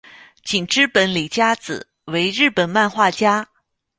[0.49, 3.47] 井之本理佳子为日本漫画家。